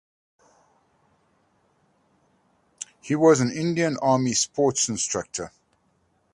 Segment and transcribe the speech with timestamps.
[3.03, 5.51] He was an Indian Army sports instructor.